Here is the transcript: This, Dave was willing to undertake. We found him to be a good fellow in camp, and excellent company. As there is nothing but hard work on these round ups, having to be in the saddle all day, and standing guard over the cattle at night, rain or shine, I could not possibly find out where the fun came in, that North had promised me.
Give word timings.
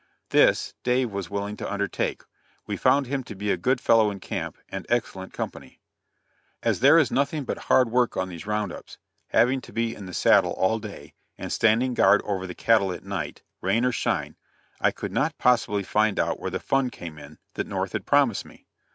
This, 0.29 0.73
Dave 0.81 1.11
was 1.11 1.29
willing 1.29 1.55
to 1.57 1.71
undertake. 1.71 2.23
We 2.65 2.75
found 2.75 3.05
him 3.05 3.23
to 3.25 3.35
be 3.35 3.51
a 3.51 3.55
good 3.55 3.79
fellow 3.79 4.09
in 4.09 4.19
camp, 4.19 4.57
and 4.67 4.83
excellent 4.89 5.31
company. 5.31 5.79
As 6.63 6.79
there 6.79 6.97
is 6.97 7.11
nothing 7.11 7.43
but 7.43 7.59
hard 7.69 7.91
work 7.91 8.17
on 8.17 8.27
these 8.27 8.47
round 8.47 8.73
ups, 8.73 8.97
having 9.27 9.61
to 9.61 9.71
be 9.71 9.93
in 9.93 10.07
the 10.07 10.13
saddle 10.15 10.53
all 10.53 10.79
day, 10.79 11.13
and 11.37 11.53
standing 11.53 11.93
guard 11.93 12.23
over 12.23 12.47
the 12.47 12.55
cattle 12.55 12.91
at 12.91 13.03
night, 13.03 13.43
rain 13.61 13.85
or 13.85 13.91
shine, 13.91 14.37
I 14.79 14.89
could 14.89 15.11
not 15.11 15.37
possibly 15.37 15.83
find 15.83 16.19
out 16.19 16.39
where 16.39 16.49
the 16.49 16.59
fun 16.59 16.89
came 16.89 17.19
in, 17.19 17.37
that 17.53 17.67
North 17.67 17.91
had 17.93 18.07
promised 18.07 18.43
me. 18.43 18.65